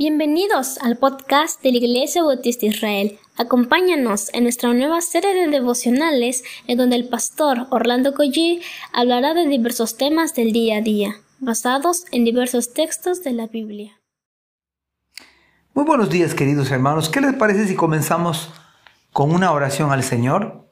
Bienvenidos 0.00 0.78
al 0.78 0.96
podcast 0.96 1.60
de 1.60 1.72
la 1.72 1.78
Iglesia 1.78 2.22
Bautista 2.22 2.66
Israel. 2.66 3.18
Acompáñanos 3.36 4.32
en 4.32 4.44
nuestra 4.44 4.72
nueva 4.72 5.00
serie 5.00 5.34
de 5.34 5.48
devocionales 5.48 6.44
en 6.68 6.78
donde 6.78 6.94
el 6.94 7.08
pastor 7.08 7.66
Orlando 7.70 8.14
Collie 8.14 8.62
hablará 8.92 9.34
de 9.34 9.48
diversos 9.48 9.96
temas 9.96 10.36
del 10.36 10.52
día 10.52 10.76
a 10.76 10.82
día, 10.82 11.16
basados 11.40 12.04
en 12.12 12.24
diversos 12.24 12.72
textos 12.74 13.24
de 13.24 13.32
la 13.32 13.48
Biblia. 13.48 13.98
Muy 15.74 15.84
buenos 15.84 16.10
días 16.10 16.32
queridos 16.32 16.70
hermanos. 16.70 17.08
¿Qué 17.08 17.20
les 17.20 17.34
parece 17.34 17.66
si 17.66 17.74
comenzamos 17.74 18.52
con 19.12 19.34
una 19.34 19.50
oración 19.50 19.90
al 19.90 20.04
Señor? 20.04 20.64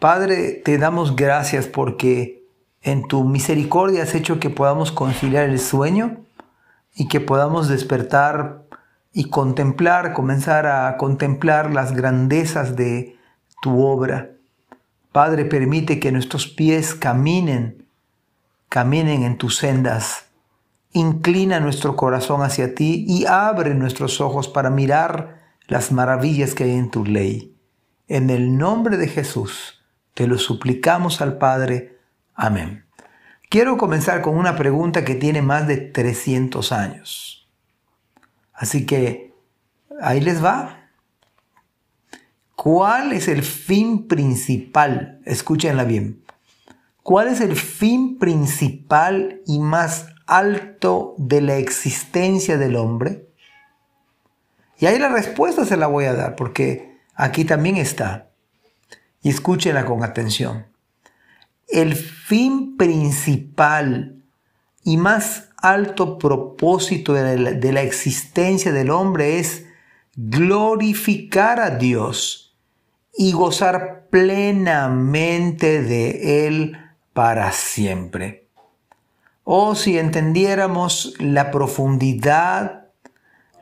Padre, 0.00 0.60
te 0.64 0.78
damos 0.78 1.14
gracias 1.14 1.68
porque 1.68 2.44
en 2.82 3.06
tu 3.06 3.22
misericordia 3.22 4.02
has 4.02 4.16
hecho 4.16 4.40
que 4.40 4.50
podamos 4.50 4.90
conciliar 4.90 5.48
el 5.48 5.60
sueño 5.60 6.25
y 6.96 7.08
que 7.08 7.20
podamos 7.20 7.68
despertar 7.68 8.64
y 9.12 9.28
contemplar, 9.28 10.14
comenzar 10.14 10.66
a 10.66 10.96
contemplar 10.96 11.72
las 11.72 11.92
grandezas 11.94 12.74
de 12.74 13.16
tu 13.62 13.84
obra. 13.84 14.30
Padre, 15.12 15.44
permite 15.44 16.00
que 16.00 16.10
nuestros 16.10 16.46
pies 16.48 16.94
caminen, 16.94 17.86
caminen 18.68 19.22
en 19.22 19.36
tus 19.38 19.56
sendas. 19.58 20.26
Inclina 20.92 21.60
nuestro 21.60 21.96
corazón 21.96 22.42
hacia 22.42 22.74
ti 22.74 23.04
y 23.06 23.26
abre 23.26 23.74
nuestros 23.74 24.20
ojos 24.20 24.48
para 24.48 24.70
mirar 24.70 25.42
las 25.66 25.92
maravillas 25.92 26.54
que 26.54 26.64
hay 26.64 26.72
en 26.72 26.90
tu 26.90 27.04
ley. 27.04 27.54
En 28.08 28.30
el 28.30 28.56
nombre 28.56 28.96
de 28.96 29.08
Jesús 29.08 29.82
te 30.14 30.26
lo 30.26 30.38
suplicamos 30.38 31.20
al 31.20 31.36
Padre. 31.36 31.98
Amén. 32.34 32.85
Quiero 33.48 33.78
comenzar 33.78 34.22
con 34.22 34.36
una 34.36 34.56
pregunta 34.56 35.04
que 35.04 35.14
tiene 35.14 35.40
más 35.40 35.68
de 35.68 35.76
300 35.76 36.72
años. 36.72 37.48
Así 38.52 38.86
que 38.86 39.32
ahí 40.00 40.20
les 40.20 40.44
va. 40.44 40.90
¿Cuál 42.56 43.12
es 43.12 43.28
el 43.28 43.44
fin 43.44 44.08
principal? 44.08 45.20
Escúchenla 45.24 45.84
bien. 45.84 46.24
¿Cuál 47.04 47.28
es 47.28 47.40
el 47.40 47.54
fin 47.54 48.18
principal 48.18 49.42
y 49.46 49.60
más 49.60 50.08
alto 50.26 51.14
de 51.16 51.40
la 51.40 51.56
existencia 51.56 52.58
del 52.58 52.74
hombre? 52.74 53.28
Y 54.78 54.86
ahí 54.86 54.98
la 54.98 55.08
respuesta 55.08 55.64
se 55.64 55.76
la 55.76 55.86
voy 55.86 56.06
a 56.06 56.14
dar 56.14 56.34
porque 56.34 56.98
aquí 57.14 57.44
también 57.44 57.76
está. 57.76 58.30
Y 59.22 59.28
escúchenla 59.28 59.84
con 59.84 60.02
atención 60.02 60.66
el 61.68 61.94
fin 61.94 62.76
principal 62.76 64.22
y 64.84 64.96
más 64.96 65.48
alto 65.56 66.18
propósito 66.18 67.12
de 67.12 67.72
la, 67.72 67.82
existencia 67.82 68.72
del 68.72 68.90
hombre 68.90 69.38
es 69.38 69.66
glorificar 70.14 71.60
a 71.60 71.70
Dios 71.70 72.56
y 73.16 73.32
gozar 73.32 74.06
plenamente 74.10 75.82
de 75.82 76.46
Él 76.46 76.78
para 77.12 77.50
siempre. 77.52 78.46
Oh, 79.42 79.74
si 79.74 79.98
entendiéramos 79.98 81.14
la 81.18 81.50
profundidad, 81.50 82.88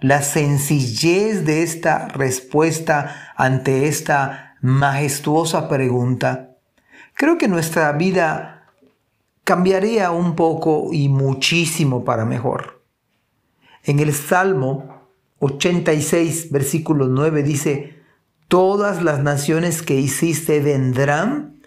la 0.00 0.22
sencillez 0.22 1.46
de 1.46 1.62
esta 1.62 2.08
respuesta 2.08 3.32
ante 3.36 3.86
esta 3.86 4.56
majestuosa 4.60 5.68
pregunta, 5.68 6.53
creo 7.14 7.38
que 7.38 7.48
nuestra 7.48 7.92
vida 7.92 8.66
cambiaría 9.44 10.10
un 10.10 10.36
poco 10.36 10.90
y 10.92 11.08
muchísimo 11.08 12.04
para 12.04 12.24
mejor. 12.24 12.82
En 13.84 14.00
el 14.00 14.12
Salmo 14.12 15.08
86, 15.40 16.50
versículo 16.50 17.08
9 17.08 17.42
dice, 17.42 17.94
Todas 18.48 19.02
las 19.02 19.22
naciones 19.22 19.82
que 19.82 19.98
hiciste 19.98 20.60
vendrán 20.60 21.62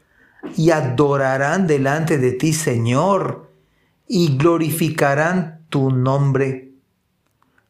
y 0.55 0.71
adorarán 0.71 1.67
delante 1.67 2.17
de 2.17 2.31
ti, 2.31 2.53
Señor, 2.53 3.51
y 4.07 4.37
glorificarán 4.37 5.65
tu 5.69 5.91
nombre. 5.91 6.71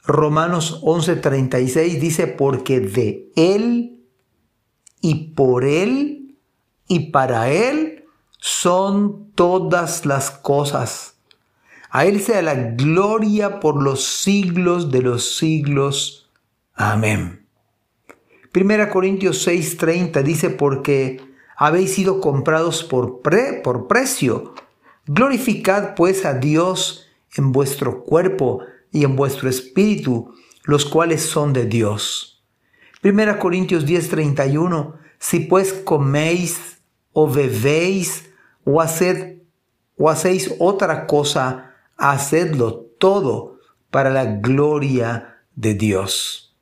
Romanos 0.06 0.82
11:36 0.84 2.00
dice, 2.00 2.28
porque 2.28 2.80
de 2.80 3.30
Él 3.36 4.06
y 5.02 5.34
por 5.34 5.66
Él 5.66 6.17
y 6.88 7.12
para 7.12 7.50
Él 7.52 8.06
son 8.40 9.32
todas 9.34 10.06
las 10.06 10.32
cosas. 10.32 11.16
A 11.90 12.06
Él 12.06 12.22
sea 12.22 12.42
la 12.42 12.56
gloria 12.56 13.60
por 13.60 13.82
los 13.82 14.04
siglos 14.04 14.92
de 14.92 15.02
los 15.02 15.38
siglos. 15.38 16.30
Amén. 16.76 17.46
Primera 18.52 18.90
Corintios 18.90 19.48
6:30 19.48 20.24
dice, 20.24 20.50
porque 20.50 21.22
habéis 21.56 21.94
sido 21.94 22.22
comprados 22.22 22.84
por, 22.84 23.22
pre, 23.22 23.62
por 23.64 23.88
precio. 23.88 24.54
Glorificad 25.06 25.96
pues 25.96 26.26
a 26.26 26.34
Dios 26.34 27.08
en 27.36 27.52
vuestro 27.52 28.04
cuerpo 28.04 28.62
y 28.92 29.04
en 29.04 29.16
vuestro 29.16 29.50
espíritu, 29.50 30.34
los 30.64 30.86
cuales 30.86 31.22
son 31.24 31.54
de 31.54 31.66
Dios. 31.66 32.44
Primera 33.02 33.40
Corintios 33.40 33.86
10:31, 33.86 34.96
si 35.20 35.42
pues 35.42 35.74
coméis 35.74 36.77
o 37.20 37.28
bebéis 37.28 38.30
o, 38.64 38.80
haced, 38.80 39.42
o 39.98 40.08
hacéis 40.08 40.54
otra 40.60 41.08
cosa, 41.08 41.74
hacedlo 41.98 42.76
todo 43.00 43.58
para 43.90 44.12
la 44.12 44.26
gloria 44.26 45.40
de 45.56 45.74
Dios. 45.74 46.56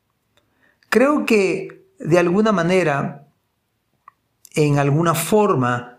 Creo 0.88 1.26
que 1.26 1.84
de 1.98 2.18
alguna 2.18 2.52
manera, 2.52 3.28
en 4.54 4.78
alguna 4.78 5.14
forma, 5.14 5.98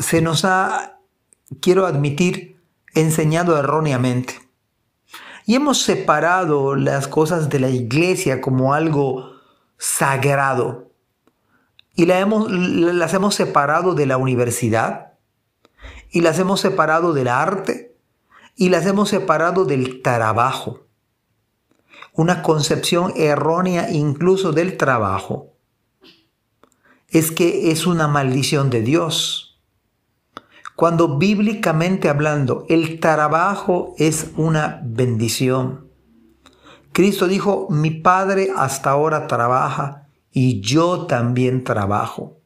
se 0.00 0.20
nos 0.20 0.44
ha, 0.44 0.98
quiero 1.60 1.86
admitir, 1.86 2.60
enseñado 2.92 3.56
erróneamente. 3.56 4.34
Y 5.46 5.54
hemos 5.54 5.80
separado 5.82 6.74
las 6.74 7.06
cosas 7.06 7.50
de 7.50 7.60
la 7.60 7.70
iglesia 7.70 8.40
como 8.40 8.74
algo 8.74 9.30
sagrado 9.78 10.89
y 11.94 12.10
hemos, 12.10 12.50
las 12.50 13.14
hemos 13.14 13.34
separado 13.34 13.94
de 13.94 14.06
la 14.06 14.16
universidad 14.16 15.14
y 16.10 16.20
las 16.20 16.38
hemos 16.38 16.60
separado 16.60 17.12
del 17.12 17.28
arte 17.28 17.96
y 18.56 18.68
las 18.68 18.86
hemos 18.86 19.08
separado 19.08 19.64
del 19.64 20.02
trabajo. 20.02 20.86
Una 22.12 22.42
concepción 22.42 23.12
errónea 23.16 23.90
incluso 23.90 24.52
del 24.52 24.76
trabajo 24.76 25.54
es 27.08 27.30
que 27.30 27.70
es 27.70 27.86
una 27.86 28.08
maldición 28.08 28.70
de 28.70 28.82
Dios. 28.82 29.60
Cuando 30.76 31.18
bíblicamente 31.18 32.08
hablando 32.08 32.64
el 32.68 33.00
trabajo 33.00 33.94
es 33.98 34.30
una 34.36 34.80
bendición. 34.84 35.88
Cristo 36.92 37.28
dijo, 37.28 37.68
mi 37.70 37.90
Padre 37.90 38.50
hasta 38.56 38.90
ahora 38.90 39.26
trabaja 39.26 39.99
y 40.32 40.60
yo 40.60 41.06
también 41.06 41.64
trabajo. 41.64 42.38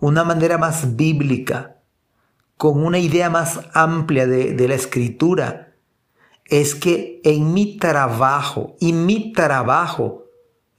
Una 0.00 0.24
manera 0.24 0.58
más 0.58 0.96
bíblica, 0.96 1.76
con 2.56 2.84
una 2.84 2.98
idea 2.98 3.30
más 3.30 3.60
amplia 3.72 4.26
de, 4.26 4.68
la 4.68 4.74
escritura, 4.74 5.74
es 6.44 6.74
que 6.74 7.20
en 7.24 7.52
mi 7.52 7.76
trabajo 7.76 8.76
y 8.80 8.92
mi 8.92 9.32
trabajo 9.32 10.26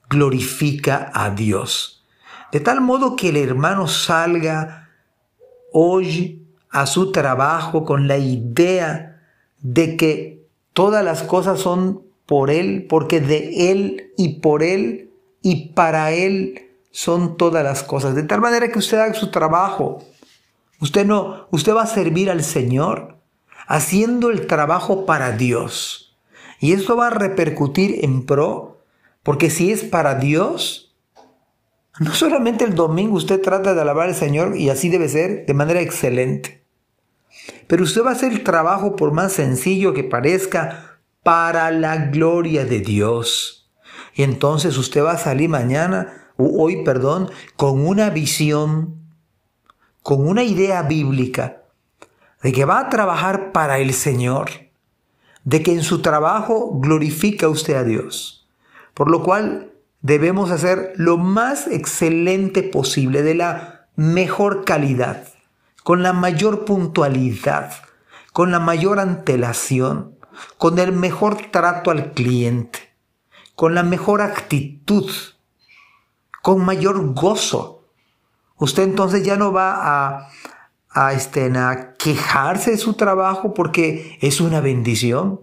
glorifica 0.09 1.11
a 1.13 1.29
Dios. 1.29 2.05
De 2.51 2.59
tal 2.59 2.81
modo 2.81 3.16
que 3.16 3.29
el 3.29 3.38
hermano 3.38 3.88
salga 3.88 4.89
hoy 5.71 6.47
a 6.69 6.85
su 6.85 7.11
trabajo 7.11 7.85
con 7.85 8.07
la 8.07 8.17
idea 8.17 9.21
de 9.59 9.95
que 9.97 10.47
todas 10.73 11.03
las 11.03 11.23
cosas 11.23 11.59
son 11.59 12.03
por 12.25 12.50
Él, 12.50 12.88
porque 12.89 13.21
de 13.21 13.71
Él 13.71 14.12
y 14.18 14.39
por 14.39 14.63
Él 14.63 15.08
y 15.41 15.69
para 15.74 16.12
Él 16.12 16.69
son 16.91 17.38
todas 17.38 17.63
las 17.63 17.83
cosas. 17.83 18.15
De 18.15 18.24
tal 18.24 18.41
manera 18.41 18.69
que 18.69 18.80
usted 18.80 19.00
haga 19.00 19.13
su 19.13 19.31
trabajo. 19.31 20.03
Usted 20.81 21.06
no, 21.06 21.47
usted 21.51 21.74
va 21.74 21.83
a 21.83 21.88
servir 21.88 22.30
al 22.30 22.44
Señor 22.44 23.18
haciendo 23.68 24.31
el 24.31 24.47
trabajo 24.47 25.06
para 25.06 25.31
Dios. 25.31 26.18
Y 26.59 26.74
eso 26.74 26.97
va 26.97 27.07
a 27.07 27.12
repercutir 27.12 28.03
en 28.03 28.25
pro, 28.25 28.81
porque 29.24 29.50
si 29.50 29.71
es 29.71 29.83
para 29.83 30.15
Dios, 30.15 30.95
no 32.00 32.13
solamente 32.13 32.65
el 32.65 32.75
domingo 32.75 33.15
usted 33.15 33.41
trata 33.41 33.74
de 33.74 33.81
alabar 33.81 34.09
al 34.09 34.15
Señor 34.15 34.57
y 34.57 34.69
así 34.69 34.89
debe 34.89 35.07
ser 35.07 35.45
de 35.45 35.53
manera 35.53 35.81
excelente. 35.81 36.63
Pero 37.68 37.83
usted 37.83 38.03
va 38.03 38.09
a 38.09 38.13
hacer 38.13 38.31
el 38.31 38.44
trabajo 38.44 38.95
por 38.95 39.12
más 39.12 39.33
sencillo 39.33 39.94
que 39.94 40.03
parezca 40.03 41.00
para 41.24 41.69
la 41.71 42.07
gloria 42.07 42.65
de 42.65 42.80
Dios. 42.80 43.58
Entonces 44.24 44.77
usted 44.77 45.01
va 45.01 45.13
a 45.13 45.18
salir 45.18 45.48
mañana, 45.48 46.33
hoy, 46.36 46.83
perdón, 46.83 47.31
con 47.56 47.88
una 47.88 48.10
visión, 48.10 48.98
con 50.04 50.27
una 50.27 50.44
idea 50.44 50.81
bíblica 50.83 51.63
de 52.44 52.51
que 52.51 52.66
va 52.66 52.81
a 52.81 52.89
trabajar 52.89 53.54
para 53.54 53.80
el 53.80 53.94
Señor, 53.94 54.50
de 55.45 55.63
que 55.63 55.71
en 55.71 55.83
su 55.83 56.01
trabajo 56.01 56.69
glorifica 56.81 57.48
usted 57.48 57.75
a 57.75 57.86
Dios. 57.86 58.50
Por 58.94 59.10
lo 59.10 59.24
cual 59.24 59.71
debemos 60.01 60.51
hacer 60.51 60.92
lo 60.98 61.18
más 61.18 61.68
excelente 61.68 62.62
posible, 62.62 63.24
de 63.24 63.36
la 63.36 63.88
mejor 63.95 64.65
calidad, 64.65 65.30
con 65.86 66.04
la 66.04 66.12
mayor 66.12 66.65
puntualidad, 66.65 67.72
con 68.33 68.51
la 68.51 68.60
mayor 68.60 69.00
antelación, 69.00 70.18
con 70.57 70.77
el 70.77 70.92
mejor 70.92 71.38
trato 71.51 71.89
al 71.89 72.12
cliente, 72.12 72.88
con 73.59 73.75
la 73.75 73.83
mejor 73.83 74.21
actitud, 74.21 75.11
con 76.41 76.63
mayor 76.63 77.13
gozo. 77.13 77.89
Usted 78.56 78.83
entonces 78.83 79.25
ya 79.25 79.35
no 79.35 79.51
va 79.51 80.29
a, 80.89 81.11
este, 81.11 81.51
a 81.57 81.94
quejarse 81.95 82.71
de 82.71 82.77
su 82.77 82.94
trabajo 82.94 83.53
porque 83.53 84.17
es 84.21 84.39
una 84.39 84.61
bendición 84.61 85.41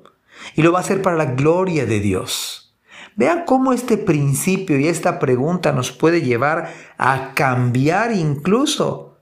y 0.54 0.62
lo 0.62 0.72
va 0.72 0.78
a 0.78 0.80
hacer 0.80 1.02
para 1.02 1.14
la 1.14 1.26
gloria 1.26 1.84
de 1.84 2.00
Dios. 2.00 2.74
Vean 3.16 3.44
cómo 3.44 3.74
este 3.74 3.98
principio 3.98 4.78
y 4.78 4.88
esta 4.88 5.18
pregunta 5.18 5.72
nos 5.72 5.92
puede 5.92 6.22
llevar 6.22 6.72
a 6.96 7.34
cambiar 7.34 8.12
incluso, 8.12 9.18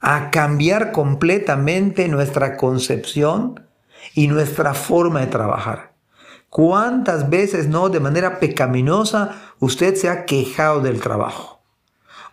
a 0.00 0.32
cambiar 0.32 0.90
completamente 0.90 2.08
nuestra 2.08 2.56
concepción 2.56 3.64
y 4.12 4.26
nuestra 4.26 4.74
forma 4.74 5.20
de 5.20 5.28
trabajar. 5.28 5.97
¿Cuántas 6.50 7.28
veces 7.28 7.68
no 7.68 7.90
de 7.90 8.00
manera 8.00 8.40
pecaminosa 8.40 9.52
usted 9.58 9.94
se 9.96 10.08
ha 10.08 10.24
quejado 10.24 10.80
del 10.80 11.00
trabajo? 11.00 11.60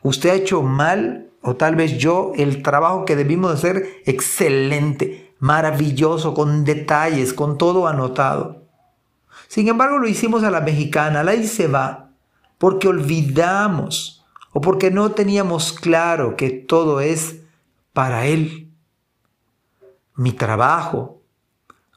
Usted 0.04 0.30
ha 0.30 0.36
hecho 0.36 0.62
mal 0.62 1.30
o 1.42 1.56
tal 1.56 1.76
vez 1.76 1.98
yo 1.98 2.32
el 2.36 2.64
trabajo 2.64 3.06
que 3.06 3.16
debimos 3.16 3.54
hacer 3.54 4.02
excelente, 4.06 5.34
maravilloso, 5.40 6.34
con 6.34 6.64
detalles, 6.64 7.34
con 7.34 7.58
todo 7.58 7.88
anotado. 7.88 8.64
Sin 9.48 9.68
embargo, 9.68 9.98
lo 9.98 10.08
hicimos 10.08 10.44
a 10.44 10.50
la 10.50 10.62
mexicana, 10.62 11.24
la 11.24 11.36
se 11.44 11.68
va, 11.68 12.10
porque 12.58 12.88
olvidamos 12.88 14.26
o 14.54 14.62
porque 14.62 14.92
no 14.92 15.12
teníamos 15.12 15.74
claro 15.74 16.36
que 16.36 16.50
todo 16.50 17.02
es 17.02 17.42
para 17.94 18.26
Él. 18.26 18.72
Mi 20.16 20.32
trabajo, 20.32 21.15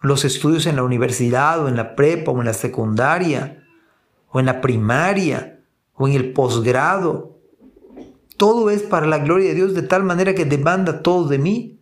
los 0.00 0.25
estudios 0.25 0.67
en 0.67 0.77
la 0.77 0.83
universidad 0.83 1.62
o 1.62 1.69
en 1.69 1.77
la 1.77 1.97
prepa 1.97 2.31
o 2.31 2.39
en 2.39 2.47
la 2.47 2.55
secundaria 2.55 3.65
o 4.31 4.41
en 4.41 4.47
la 4.47 4.61
primaria 4.61 5.61
o 5.95 6.09
en 6.09 6.15
el 6.15 6.33
posgrado. 6.33 7.37
Todo 8.37 8.71
es 8.71 8.83
para 8.83 9.06
la 9.06 9.19
gloria 9.19 9.49
de 9.49 9.55
Dios 9.55 9.75
de 9.75 9.83
tal 9.83 10.05
manera 10.05 10.35
que 10.35 10.45
demanda 10.45 11.03
todo 11.03 11.29
de 11.29 11.39
mí. 11.39 11.81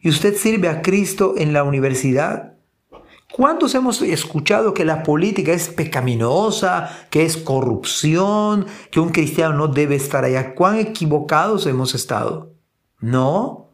Y 0.00 0.08
usted 0.08 0.36
sirve 0.36 0.68
a 0.68 0.80
Cristo 0.80 1.34
en 1.36 1.52
la 1.52 1.64
universidad. 1.64 2.54
¿Cuántos 3.34 3.74
hemos 3.74 4.00
escuchado 4.00 4.72
que 4.72 4.86
la 4.86 5.02
política 5.02 5.52
es 5.52 5.68
pecaminosa, 5.68 7.06
que 7.10 7.24
es 7.24 7.36
corrupción, 7.36 8.66
que 8.90 9.00
un 9.00 9.10
cristiano 9.10 9.54
no 9.54 9.68
debe 9.68 9.96
estar 9.96 10.24
allá? 10.24 10.54
¿Cuán 10.54 10.78
equivocados 10.78 11.66
hemos 11.66 11.94
estado? 11.94 12.54
No, 13.00 13.67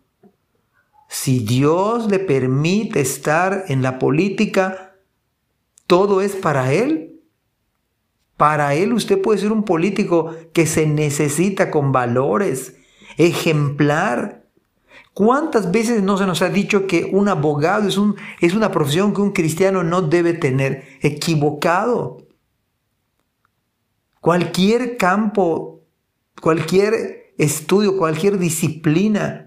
si 1.14 1.38
Dios 1.38 2.10
le 2.10 2.18
permite 2.18 3.00
estar 3.00 3.66
en 3.68 3.82
la 3.82 4.00
política, 4.00 4.96
todo 5.86 6.20
es 6.20 6.34
para 6.34 6.72
Él. 6.72 7.20
Para 8.36 8.74
Él 8.74 8.92
usted 8.92 9.22
puede 9.22 9.38
ser 9.38 9.52
un 9.52 9.62
político 9.62 10.34
que 10.52 10.66
se 10.66 10.88
necesita 10.88 11.70
con 11.70 11.92
valores, 11.92 12.74
ejemplar. 13.16 14.42
¿Cuántas 15.12 15.70
veces 15.70 16.02
no 16.02 16.18
se 16.18 16.26
nos 16.26 16.42
ha 16.42 16.48
dicho 16.48 16.88
que 16.88 17.08
un 17.12 17.28
abogado 17.28 17.88
es, 17.88 17.96
es 18.40 18.54
una 18.54 18.72
profesión 18.72 19.14
que 19.14 19.20
un 19.20 19.30
cristiano 19.30 19.84
no 19.84 20.02
debe 20.02 20.32
tener? 20.32 20.98
Equivocado. 21.00 22.26
Cualquier 24.20 24.96
campo, 24.96 25.84
cualquier 26.42 27.32
estudio, 27.38 27.96
cualquier 27.96 28.36
disciplina 28.36 29.43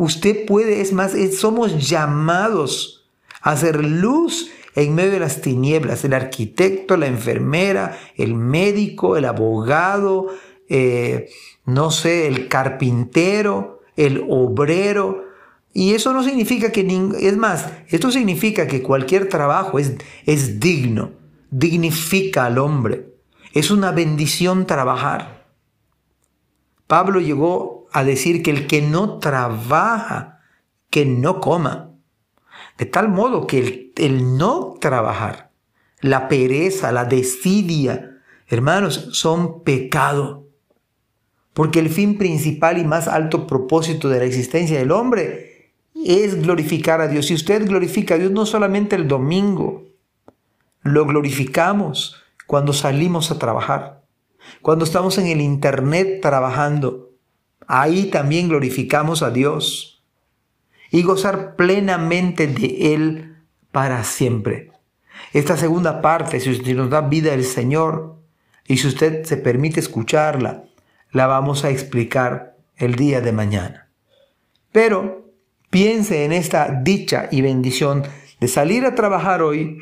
Usted 0.00 0.46
puede, 0.46 0.80
es 0.80 0.94
más, 0.94 1.12
somos 1.38 1.86
llamados 1.86 3.06
a 3.42 3.50
hacer 3.50 3.84
luz 3.84 4.50
en 4.74 4.94
medio 4.94 5.10
de 5.10 5.20
las 5.20 5.42
tinieblas. 5.42 6.06
El 6.06 6.14
arquitecto, 6.14 6.96
la 6.96 7.06
enfermera, 7.06 7.98
el 8.16 8.34
médico, 8.34 9.18
el 9.18 9.26
abogado, 9.26 10.28
eh, 10.70 11.28
no 11.66 11.90
sé, 11.90 12.28
el 12.28 12.48
carpintero, 12.48 13.82
el 13.94 14.24
obrero. 14.26 15.26
Y 15.74 15.92
eso 15.92 16.14
no 16.14 16.24
significa 16.24 16.72
que, 16.72 16.80
es 17.20 17.36
más, 17.36 17.70
esto 17.88 18.10
significa 18.10 18.66
que 18.66 18.82
cualquier 18.82 19.28
trabajo 19.28 19.78
es, 19.78 19.96
es 20.24 20.60
digno, 20.60 21.10
dignifica 21.50 22.46
al 22.46 22.56
hombre. 22.56 23.12
Es 23.52 23.70
una 23.70 23.90
bendición 23.90 24.64
trabajar. 24.66 25.46
Pablo 26.86 27.20
llegó 27.20 27.79
a 27.92 28.04
decir 28.04 28.42
que 28.42 28.50
el 28.50 28.66
que 28.66 28.82
no 28.82 29.18
trabaja, 29.18 30.40
que 30.90 31.04
no 31.06 31.40
coma. 31.40 31.90
De 32.78 32.86
tal 32.86 33.08
modo 33.08 33.46
que 33.46 33.92
el, 33.96 34.38
no 34.38 34.76
trabajar, 34.80 35.50
la 36.00 36.28
pereza, 36.28 36.92
la 36.92 37.04
desidia, 37.04 38.18
hermanos, 38.48 39.10
son 39.12 39.62
pecado. 39.62 40.48
Porque 41.52 41.78
el 41.78 41.90
fin 41.90 42.16
principal 42.16 42.78
y 42.78 42.84
más 42.84 43.08
alto 43.08 43.46
propósito 43.46 44.08
de 44.08 44.18
la 44.18 44.24
existencia 44.24 44.78
del 44.78 44.92
hombre 44.92 45.74
es 45.94 46.40
glorificar 46.40 47.00
a 47.00 47.08
Dios. 47.08 47.26
Si 47.26 47.34
usted 47.34 47.66
glorifica 47.66 48.14
a 48.14 48.18
Dios 48.18 48.30
no 48.30 48.46
solamente 48.46 48.96
el 48.96 49.08
domingo, 49.08 49.84
lo 50.82 51.04
glorificamos 51.04 52.16
cuando 52.46 52.72
salimos 52.72 53.30
a 53.30 53.38
trabajar, 53.38 54.02
cuando 54.62 54.84
estamos 54.84 55.18
en 55.18 55.26
el 55.26 55.40
Internet 55.40 56.20
trabajando, 56.22 57.09
ahí 57.70 58.06
también 58.06 58.48
glorificamos 58.48 59.22
a 59.22 59.30
Dios 59.30 60.02
y 60.90 61.02
gozar 61.02 61.54
plenamente 61.54 62.48
de 62.48 62.94
Él 62.94 63.36
para 63.70 64.02
siempre. 64.02 64.72
Esta 65.32 65.56
segunda 65.56 66.02
parte, 66.02 66.40
si 66.40 66.50
usted 66.50 66.74
nos 66.74 66.90
da 66.90 67.02
vida 67.02 67.32
el 67.32 67.44
Señor 67.44 68.16
y 68.66 68.78
si 68.78 68.88
usted 68.88 69.24
se 69.24 69.36
permite 69.36 69.78
escucharla, 69.78 70.64
la 71.12 71.28
vamos 71.28 71.64
a 71.64 71.70
explicar 71.70 72.56
el 72.76 72.96
día 72.96 73.20
de 73.20 73.30
mañana. 73.30 73.88
Pero 74.72 75.30
piense 75.70 76.24
en 76.24 76.32
esta 76.32 76.80
dicha 76.82 77.28
y 77.30 77.40
bendición 77.40 78.02
de 78.40 78.48
salir 78.48 78.84
a 78.84 78.96
trabajar 78.96 79.42
hoy 79.42 79.78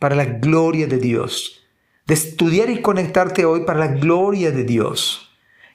para 0.00 0.16
la 0.16 0.24
gloria 0.24 0.88
de 0.88 0.98
Dios, 0.98 1.64
de 2.04 2.14
estudiar 2.14 2.68
y 2.68 2.82
conectarte 2.82 3.44
hoy 3.44 3.60
para 3.60 3.78
la 3.78 3.88
gloria 3.88 4.50
de 4.50 4.64
Dios 4.64 5.27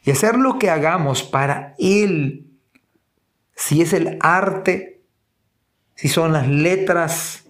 y 0.04 0.12
hacer 0.12 0.38
lo 0.38 0.60
que 0.60 0.70
hagamos 0.70 1.24
para 1.24 1.76
Él. 1.78 2.48
Si 3.56 3.82
es 3.82 3.94
el 3.94 4.18
arte, 4.22 5.02
si 5.96 6.10
son 6.10 6.34
las 6.34 6.48
letras, 6.48 7.46